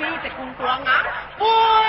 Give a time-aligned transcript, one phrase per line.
[0.00, 0.80] 飞的工作啊，
[1.38, 1.79] 不。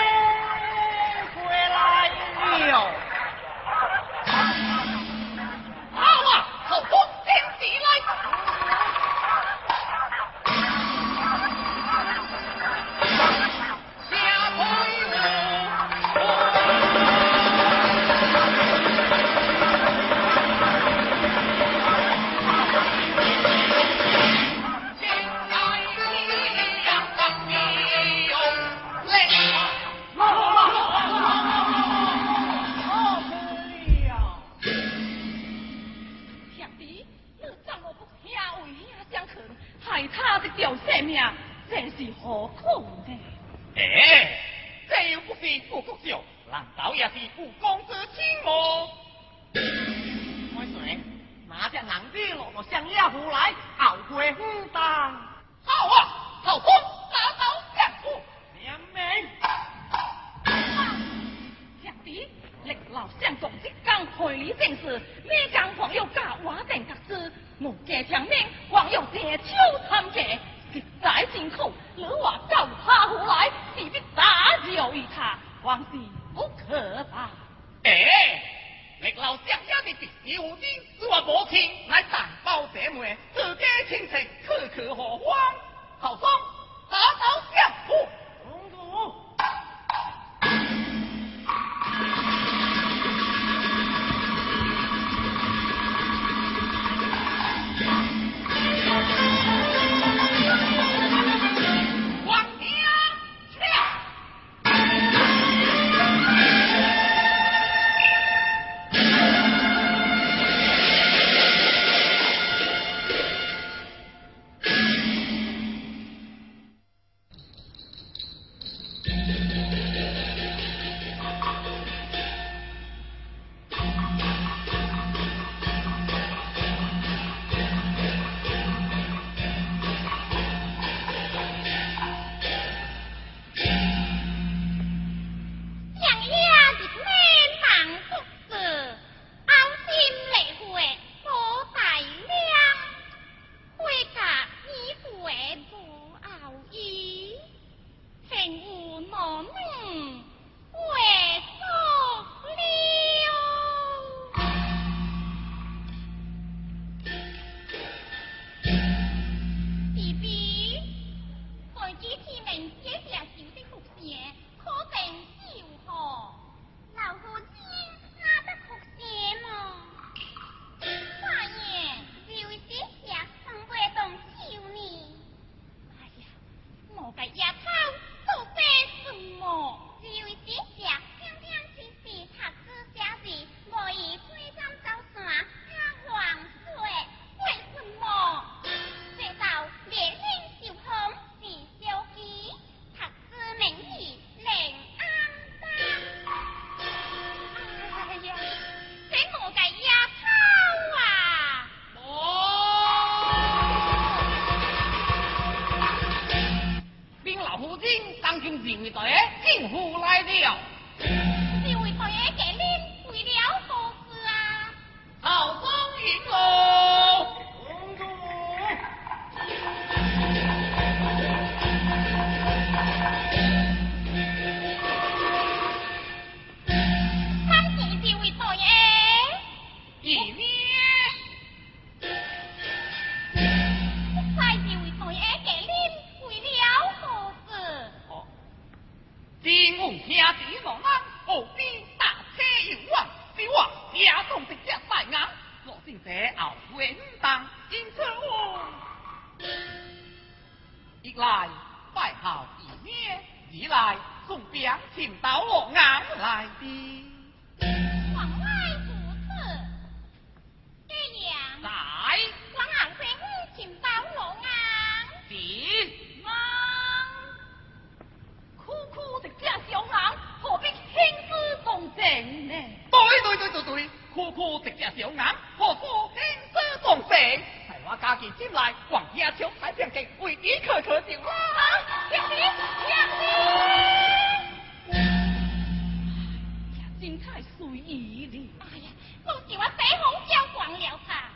[287.41, 288.89] 哎呀，
[289.25, 291.29] 我叫我白红交光了他，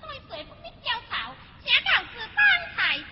[0.00, 2.40] 再水不必交草，谁敢是当
[2.74, 3.04] 太子？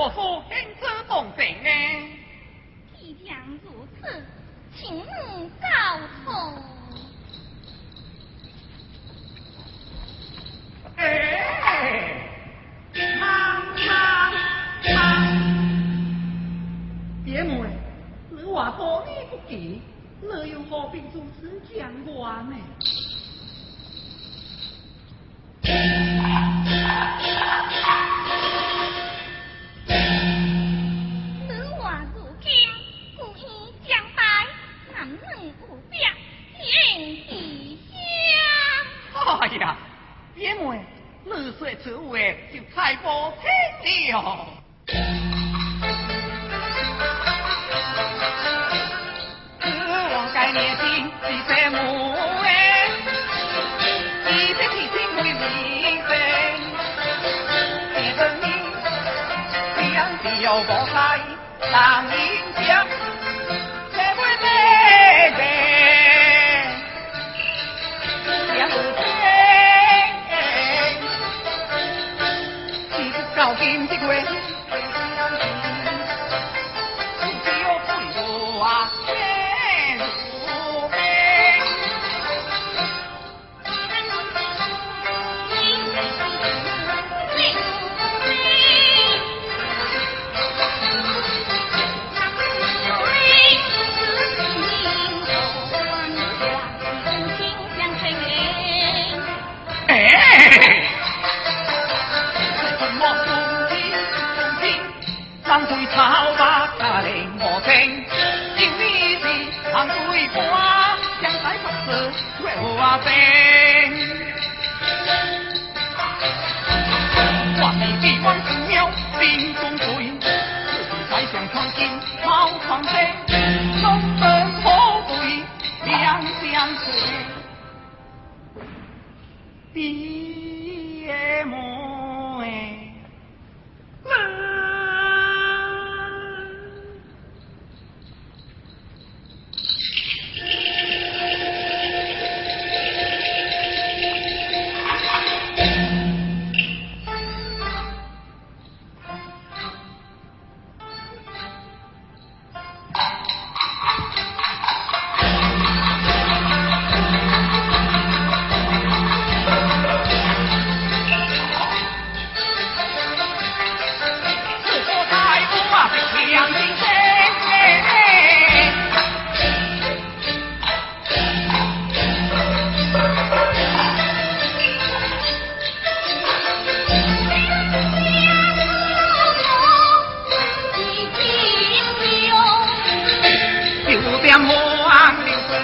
[0.00, 1.26] 我说天子蒙种
[1.64, 1.68] 呢，
[2.96, 4.24] 必将如此，
[4.76, 5.04] 请。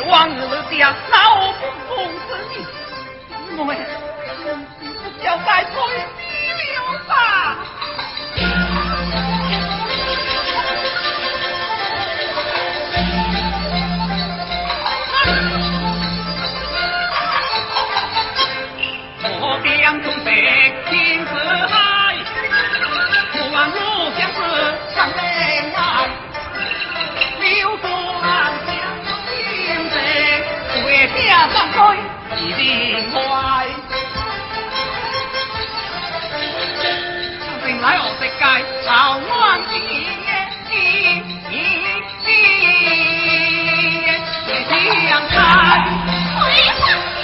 [0.00, 0.35] 忘
[37.86, 38.42] 在我世界
[38.84, 39.86] 吵乱一你
[40.66, 41.54] 你你
[42.26, 42.28] 你
[44.74, 44.90] 夜
[46.50, 47.15] 也将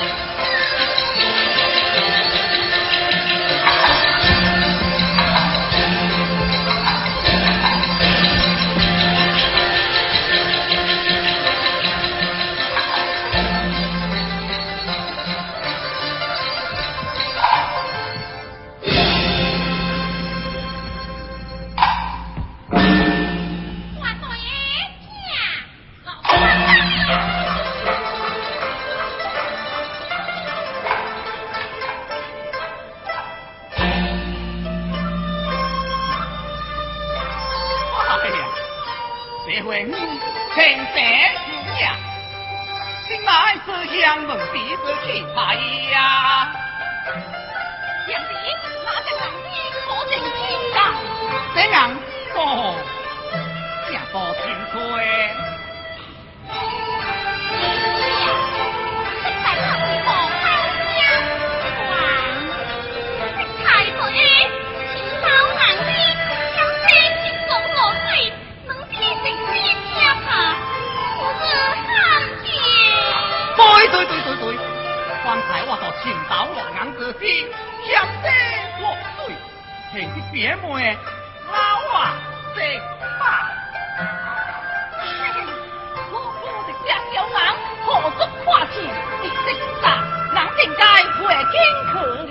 [91.53, 91.63] 天
[91.93, 92.31] 可怜，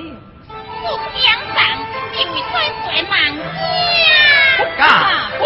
[0.50, 1.58] 宋江上
[2.12, 2.54] 定会
[2.84, 4.66] 追满江。
[4.78, 4.82] 家。
[5.38, 5.46] 不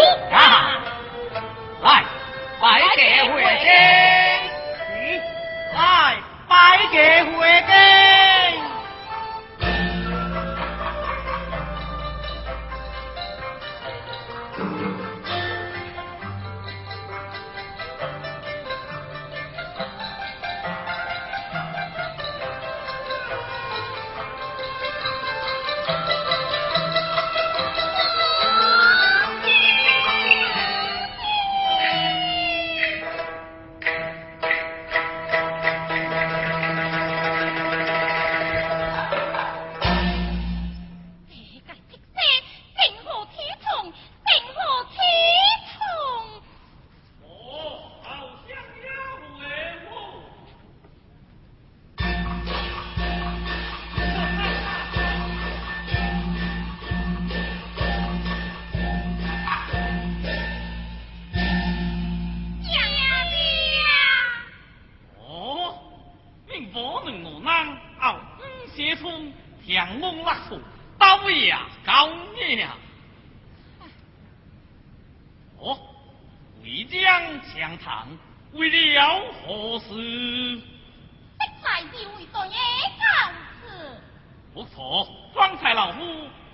[84.56, 86.00] 不错方才老夫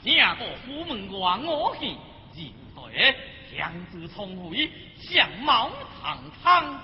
[0.00, 1.86] 见过虎门关我去
[2.34, 3.14] 进退
[3.48, 5.70] 强子聪慧相貌
[6.02, 6.80] 堂堂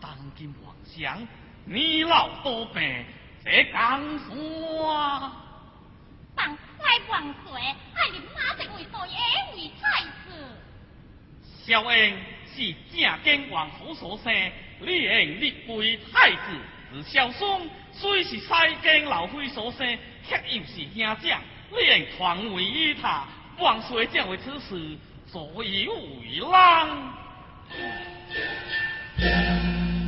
[0.00, 1.28] 当今皇上
[1.66, 3.04] 你老多病
[3.44, 5.44] 这江山啊
[6.34, 7.60] 放开王岁
[7.94, 9.14] 爱你妈这位道爷
[9.54, 10.56] 为太子
[11.66, 12.16] 小英
[12.46, 14.32] 是正经王府所生
[14.80, 16.58] 李英立为太子
[16.90, 18.48] 子孝孙虽是西
[18.82, 23.24] 京老妃所生却又是兄长，你连传位于他，
[23.58, 26.88] 王衰这为此事，所以为难。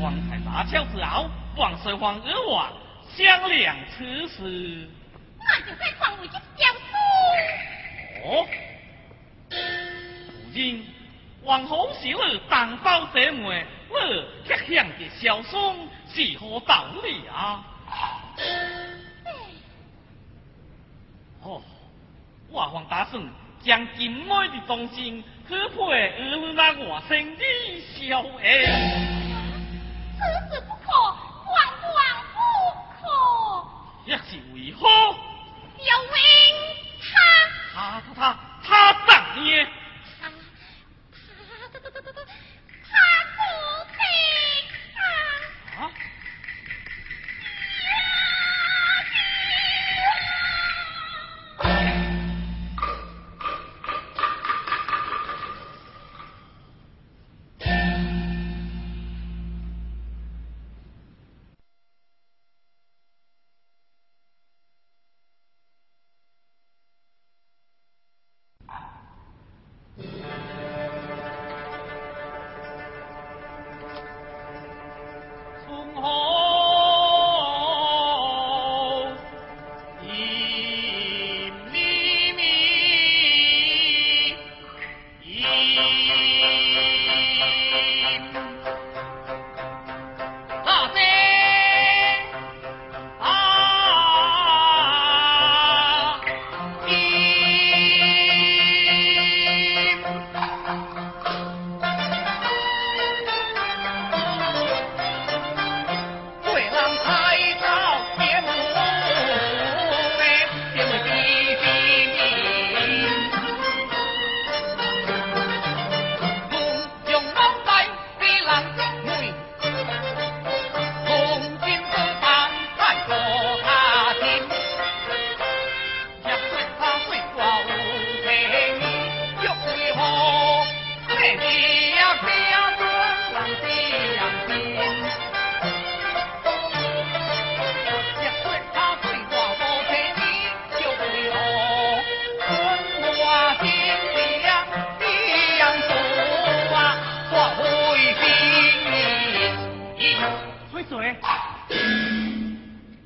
[0.01, 2.73] 王才拿枪之后，王衰皇二话
[3.17, 4.89] 商量此事。
[5.39, 6.89] 我就在床位去教书。
[8.25, 8.47] 哦，
[9.51, 10.85] 如今
[11.43, 17.65] 王侯小儿当包姐妹，你却向着小松，是何道理啊？
[21.43, 21.63] 哦，
[22.51, 23.23] 我方打算
[23.63, 26.13] 将金妹的忠心许配儿
[26.55, 28.45] 那外甥李小燕。
[30.17, 30.21] 此
[30.51, 30.87] 事不可，
[31.47, 31.57] 万
[31.95, 31.97] 万
[32.35, 32.37] 不
[33.01, 33.03] 可。
[34.05, 34.81] 也是为何？
[35.79, 35.85] 小
[36.17, 36.19] 燕，
[37.73, 38.19] 他他他
[38.63, 39.49] 他他怎呢？
[40.21, 40.23] 他
[41.39, 42.19] 他他他他他
[42.83, 42.93] 他
[43.37, 43.39] 不
[43.95, 43.97] 肯
[45.79, 45.79] 啊！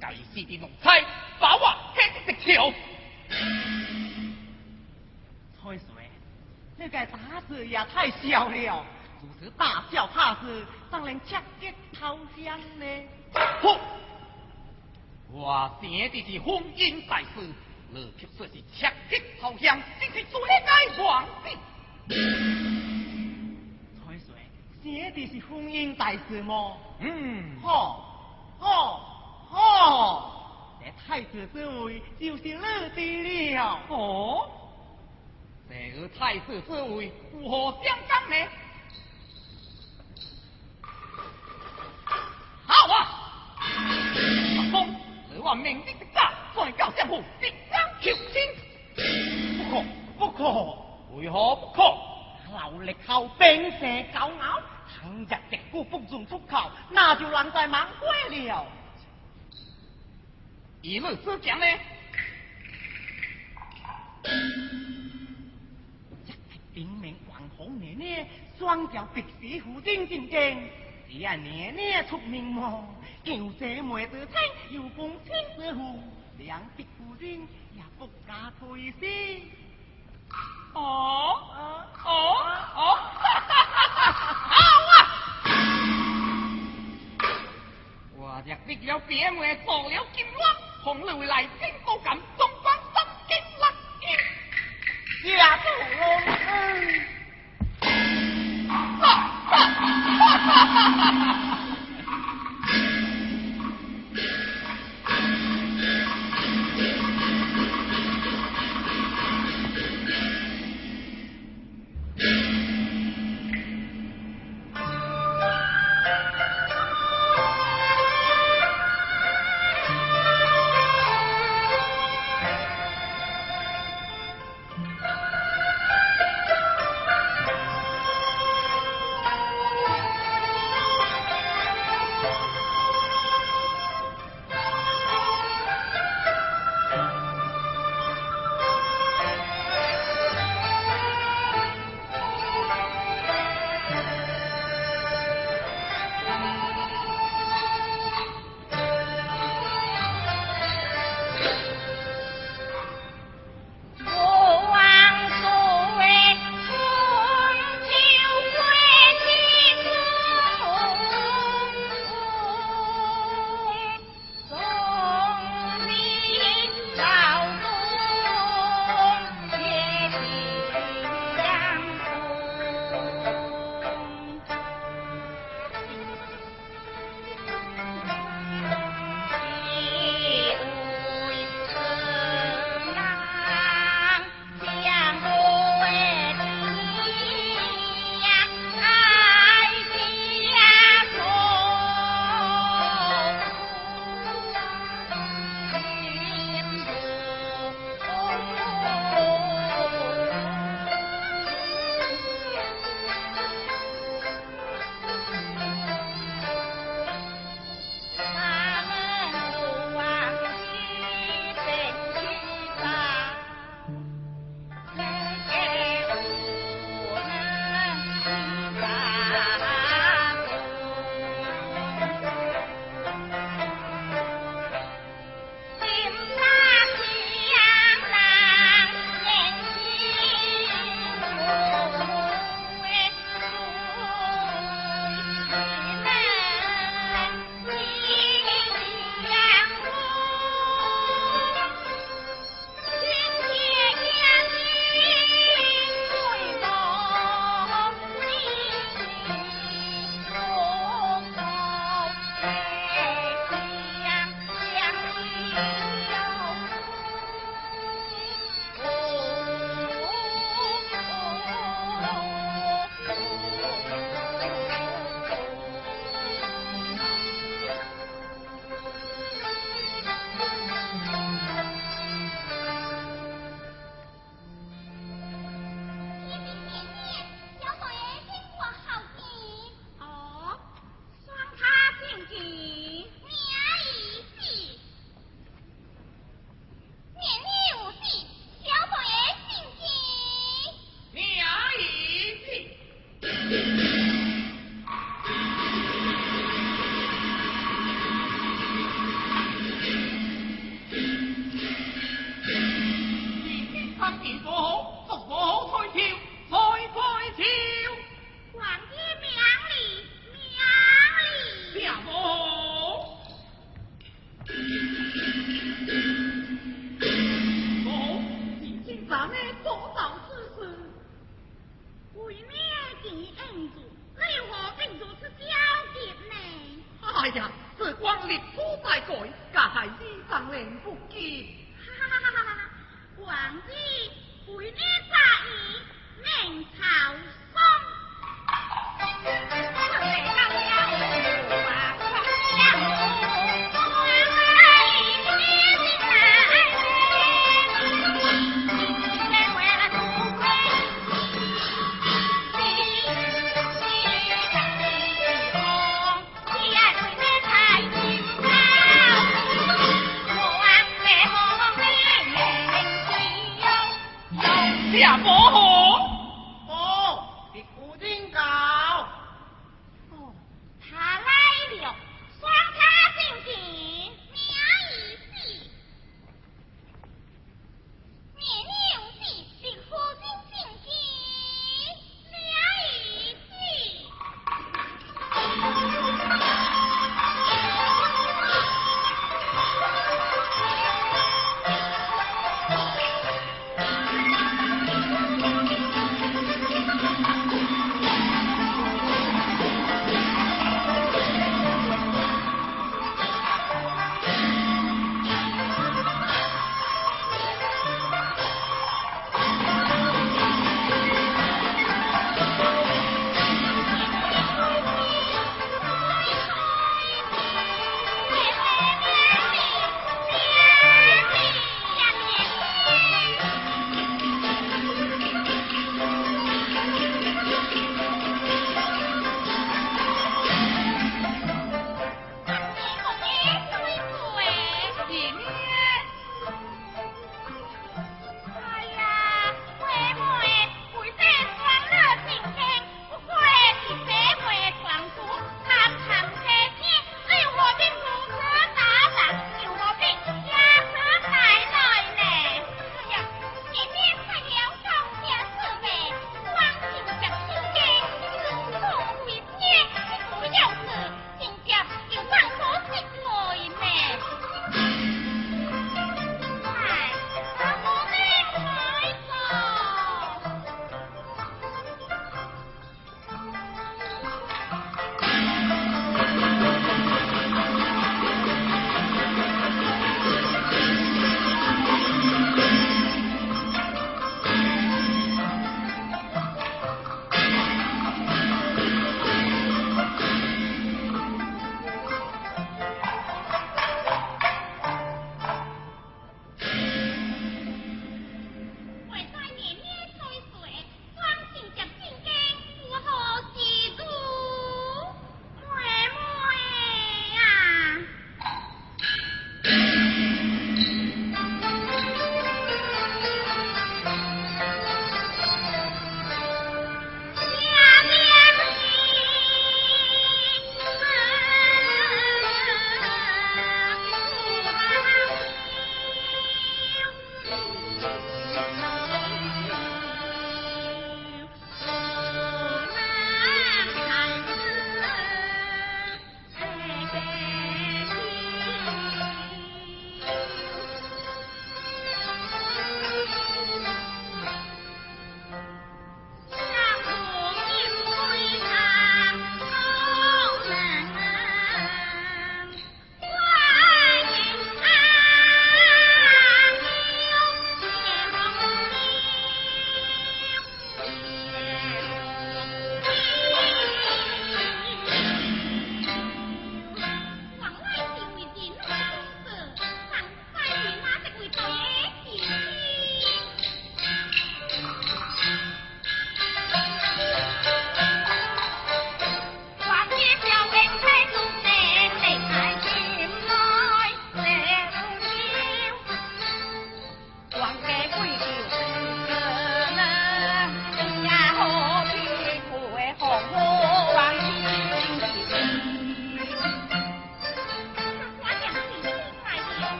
[0.00, 1.04] 该死的奴才，
[1.40, 2.72] 把我黑的条。
[5.60, 5.86] 翠水，
[6.76, 8.84] 你个打字也太小了，
[9.20, 12.86] 如此大叫怕是，当然切吉投降呢。
[13.60, 13.78] 哼！
[15.30, 17.26] 我生的是婚姻大事，
[17.90, 21.50] 你却说是赤吉投降，真是罪该万死。
[24.00, 24.34] 翠水，
[24.82, 26.80] 写的是婚姻大事么？
[27.00, 28.07] 嗯，好，
[28.58, 33.78] 好，好，这太子之位就是你的了。
[33.88, 34.50] 哦，
[35.68, 38.36] 这个太子之位如何相当呢？
[42.66, 42.96] 好啊！
[43.60, 44.88] 阿公，
[45.32, 48.36] 你我明日的家，再教相府，必将求亲。
[49.56, 49.82] 不可，
[50.18, 50.42] 不可，
[51.16, 51.82] 为何不可？
[52.52, 58.66] 劳力后兵蛇狗咬，长日的孤风中出口，那就难怪忙坏了。
[60.82, 61.66] 一路之讲呢？
[66.24, 68.26] 一匹顶名黄红奶奶，
[68.58, 70.70] 双脚白皮虎顶顶顶，
[71.08, 72.86] 只奶奶出名望，
[73.24, 76.00] 叫这妹子听，有风轻似风，
[76.38, 79.42] 两匹虎也不敢推卸。
[80.74, 81.40] 哦
[82.04, 82.08] 哦
[82.74, 82.96] 哦。
[84.48, 84.56] 好
[84.94, 84.98] 啊
[88.16, 88.42] 我。
[88.46, 92.74] 的病了病了做了金康红雷来听不敢动方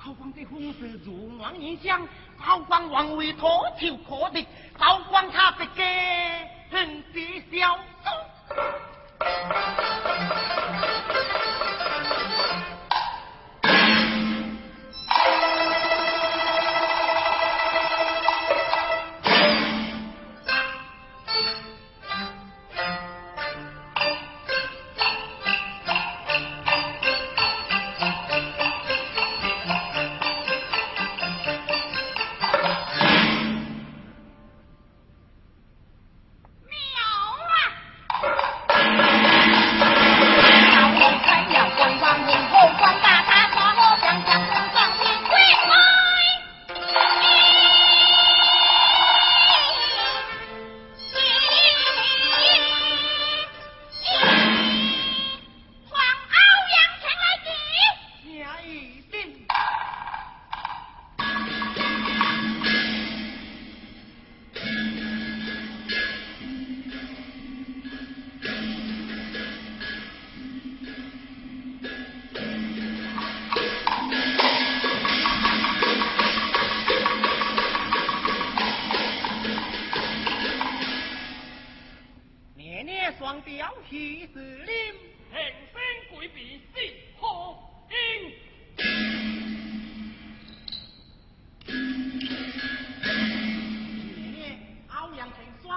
[0.00, 2.06] 国，后方这风势如王影响。
[2.42, 4.46] 高官王维脱求可敌，
[4.78, 5.84] 高官他的家
[6.70, 7.78] 很是小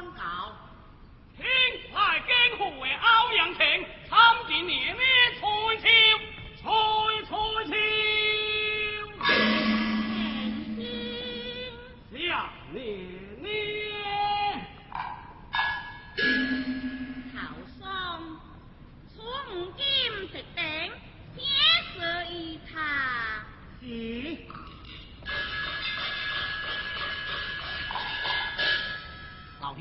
[0.03, 0.51] 阳亭双告，
[1.37, 1.45] 听
[1.93, 3.65] 太监护卫欧阳城
[4.09, 4.93] 参见爷爷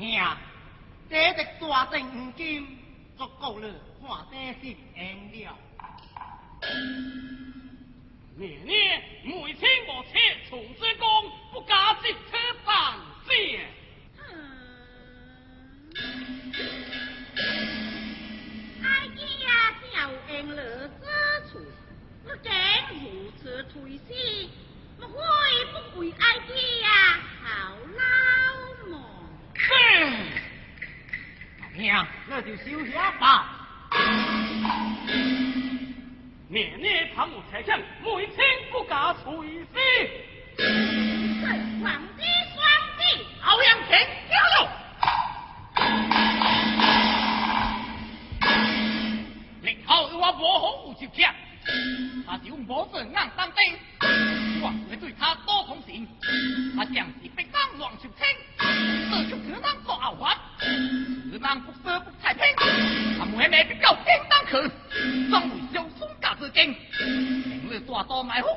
[0.03, 0.37] 老兄，
[1.09, 2.77] 这只大正五金
[3.17, 3.69] 足够了，
[4.01, 5.01] 看得心安
[5.31, 5.57] 了。
[8.37, 12.17] 爷爷每天我切从之功，不加接车
[12.65, 13.31] 办事。
[18.83, 18.85] 哀
[19.15, 19.21] 家
[19.79, 21.05] 调应乐之
[21.49, 21.51] 处，
[22.25, 22.51] 我竟
[22.99, 24.49] 如此推辞，
[24.99, 25.15] 我会
[25.71, 26.43] 不归哀家
[27.21, 27.32] 好
[31.75, 33.49] 老兄，那就休下吧。
[36.49, 38.37] 爷爷怕我才将每天
[38.71, 39.31] 不加吹
[39.73, 39.75] 箫。
[40.55, 40.61] 这
[41.81, 42.21] 皇帝
[42.53, 42.61] 双
[42.99, 43.01] 帝，
[43.43, 43.91] 欧阳亭，
[44.29, 44.55] 加油！
[49.63, 51.33] 日后我无好有就强，
[52.27, 53.57] 他就无是硬当兵，
[54.61, 56.07] 我会对他多同情。
[56.77, 58.23] 他将是逼当乱朝廷，
[59.09, 60.37] 这就只能做后患，
[61.43, 62.43] 人不舍不太平。
[63.19, 64.51] 他妹妹比较简单去，
[65.29, 66.75] 总为小孙家之境，
[67.45, 68.47] 明日大多埋伏